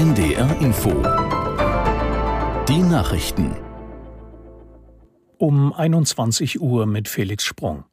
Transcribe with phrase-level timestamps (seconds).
[0.00, 0.88] NDR Info.
[2.66, 3.54] Die Nachrichten.
[5.36, 7.84] Um 21 Uhr mit Felix Sprung.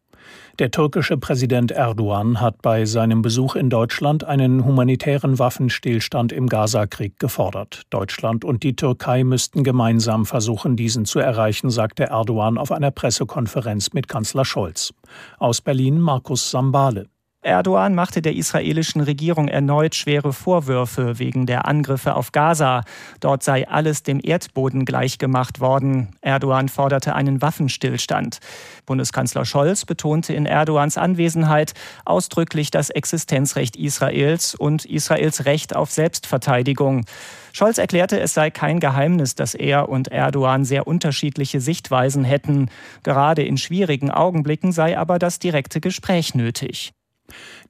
[0.58, 7.20] Der türkische Präsident Erdogan hat bei seinem Besuch in Deutschland einen humanitären Waffenstillstand im Gazakrieg
[7.20, 7.82] gefordert.
[7.90, 13.92] Deutschland und die Türkei müssten gemeinsam versuchen, diesen zu erreichen, sagte Erdogan auf einer Pressekonferenz
[13.92, 14.94] mit Kanzler Scholz.
[15.40, 17.10] Aus Berlin Markus Sambale.
[17.48, 22.84] Erdogan machte der israelischen Regierung erneut schwere Vorwürfe wegen der Angriffe auf Gaza.
[23.22, 26.10] Dort sei alles dem Erdboden gleichgemacht worden.
[26.20, 28.40] Erdogan forderte einen Waffenstillstand.
[28.86, 31.74] Bundeskanzler Scholz betonte in Erdogans Anwesenheit
[32.04, 37.06] ausdrücklich das Existenzrecht Israels und Israels Recht auf Selbstverteidigung.
[37.54, 42.70] Scholz erklärte, es sei kein Geheimnis, dass er und Erdogan sehr unterschiedliche Sichtweisen hätten.
[43.04, 46.92] Gerade in schwierigen Augenblicken sei aber das direkte Gespräch nötig.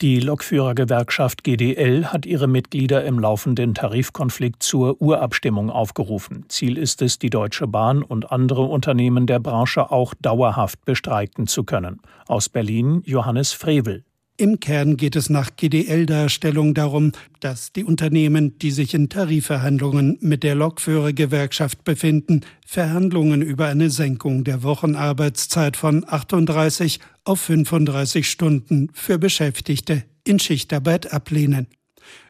[0.02, 6.46] Die Lokführergewerkschaft GDL hat ihre Mitglieder im laufenden Tarifkonflikt zur Urabstimmung aufgerufen.
[6.50, 11.64] Ziel ist es, die Deutsche Bahn und andere Unternehmen der Branche auch dauerhaft bestreiten zu
[11.64, 12.00] können.
[12.28, 14.07] Aus Berlin Johannes Frevel.
[14.40, 20.44] Im Kern geht es nach GDL-Darstellung darum, dass die Unternehmen, die sich in Tarifverhandlungen mit
[20.44, 29.18] der Lokführergewerkschaft befinden, Verhandlungen über eine Senkung der Wochenarbeitszeit von 38 auf 35 Stunden für
[29.18, 31.66] Beschäftigte in Schichtarbeit ablehnen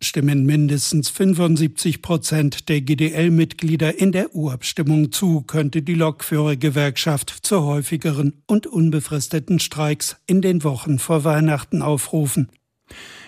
[0.02, 8.42] stimmen mindestens 75 Prozent der GDL-Mitglieder in der Urabstimmung zu, könnte die Lokführergewerkschaft zu häufigeren
[8.46, 12.50] und unbefristeten Streiks in den Wochen vor Weihnachten aufrufen.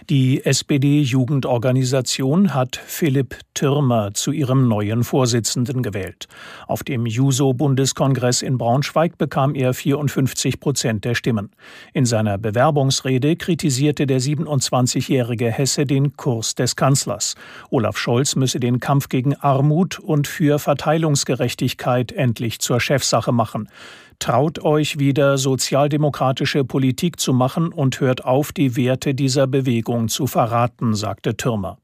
[0.10, 6.28] Die SPD-Jugendorganisation hat Philipp Türmer zu ihrem neuen Vorsitzenden gewählt.
[6.66, 11.52] Auf dem Juso-Bundeskongress in Braunschweig bekam er 54 Prozent der Stimmen.
[11.94, 17.36] In seiner Bewerbungsrede kritisierte der 27-jährige Hesse den Kurs des Kanzlers.
[17.70, 23.70] Olaf Scholz müsse den Kampf gegen Armut und für Verteilungsgerechtigkeit endlich zur Chefsache machen.
[24.20, 30.28] Traut euch wieder sozialdemokratische Politik zu machen und hört auf, die Werte dieser Bewegung zu
[30.28, 31.78] verraten, sagte Türmer.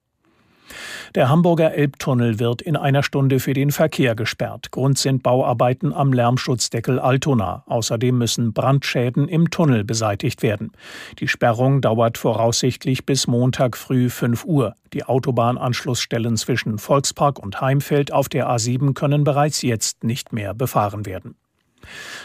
[1.13, 4.71] Der Hamburger Elbtunnel wird in einer Stunde für den Verkehr gesperrt.
[4.71, 7.63] Grund sind Bauarbeiten am Lärmschutzdeckel Altona.
[7.67, 10.73] Außerdem müssen Brandschäden im Tunnel beseitigt werden.
[11.19, 14.75] Die Sperrung dauert voraussichtlich bis Montag früh 5 Uhr.
[14.91, 21.05] Die Autobahnanschlussstellen zwischen Volkspark und Heimfeld auf der A7 können bereits jetzt nicht mehr befahren
[21.05, 21.35] werden.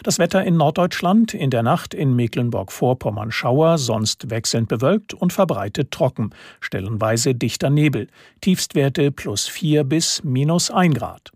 [0.03, 5.91] Das Wetter in Norddeutschland in der Nacht in Mecklenburg-Vorpommern Schauer, sonst wechselnd bewölkt und verbreitet
[5.91, 8.09] trocken, stellenweise dichter Nebel,
[8.41, 11.32] Tiefstwerte plus 4 bis minus 1 Grad.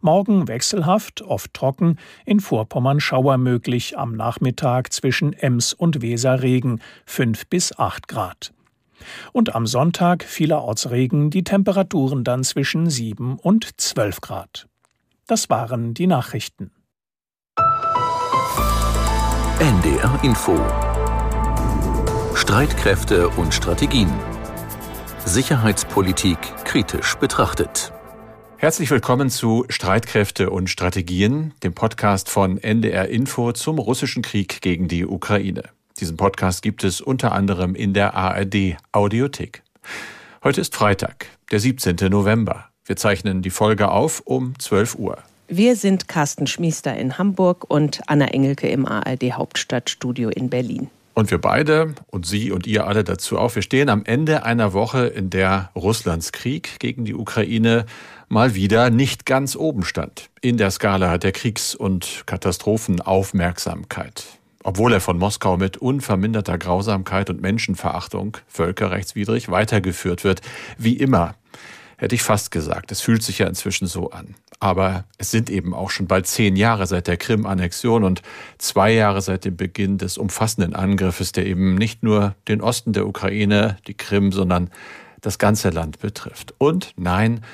[0.00, 6.80] Morgen wechselhaft, oft trocken, in Vorpommern Schauer möglich, am Nachmittag zwischen Ems und Weser Regen,
[7.06, 8.52] 5 bis 8 Grad.
[9.32, 14.68] Und am Sonntag vielerorts Regen, die Temperaturen dann zwischen 7 und 12 Grad.
[15.26, 16.70] Das waren die Nachrichten.
[19.60, 20.56] NDR Info
[22.36, 24.08] Streitkräfte und Strategien
[25.24, 27.92] Sicherheitspolitik kritisch betrachtet.
[28.56, 34.86] Herzlich willkommen zu Streitkräfte und Strategien, dem Podcast von NDR Info zum russischen Krieg gegen
[34.86, 35.64] die Ukraine.
[35.98, 39.64] Diesen Podcast gibt es unter anderem in der ARD Audiothek.
[40.44, 41.96] Heute ist Freitag, der 17.
[42.08, 42.66] November.
[42.84, 45.18] Wir zeichnen die Folge auf um 12 Uhr.
[45.50, 50.90] Wir sind Carsten Schmiester in Hamburg und Anna Engelke im ARD Hauptstadtstudio in Berlin.
[51.14, 54.74] Und wir beide und Sie und ihr alle dazu auch, wir stehen am Ende einer
[54.74, 57.86] Woche, in der Russlands Krieg gegen die Ukraine
[58.28, 60.28] mal wieder nicht ganz oben stand.
[60.42, 64.26] In der Skala der Kriegs- und Katastrophenaufmerksamkeit.
[64.64, 70.42] Obwohl er von Moskau mit unverminderter Grausamkeit und Menschenverachtung völkerrechtswidrig weitergeführt wird,
[70.76, 71.36] wie immer
[71.98, 72.90] hätte ich fast gesagt.
[72.90, 74.34] Es fühlt sich ja inzwischen so an.
[74.60, 78.22] Aber es sind eben auch schon bald zehn Jahre seit der Krim-Annexion und
[78.56, 83.06] zwei Jahre seit dem Beginn des umfassenden Angriffes, der eben nicht nur den Osten der
[83.06, 84.70] Ukraine, die Krim, sondern
[85.20, 86.54] das ganze Land betrifft.
[86.58, 87.44] Und nein,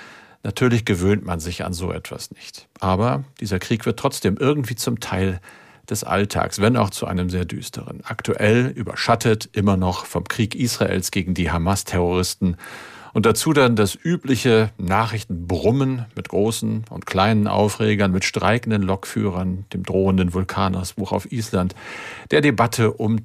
[0.43, 2.69] natürlich gewöhnt man sich an so etwas nicht.
[2.81, 5.41] Aber dieser Krieg wird trotzdem irgendwie zum Teil
[5.89, 8.01] des Alltags, wenn auch zu einem sehr düsteren.
[8.05, 12.57] Aktuell überschattet immer noch vom Krieg Israels gegen die Hamas-Terroristen
[13.15, 19.85] und dazu dann das übliche Nachrichtenbrummen mit großen und kleinen Aufregern, mit streikenden Lokführern, dem
[19.85, 21.75] drohenden Vulkanausbruch auf Island,
[22.31, 23.25] der Debatte um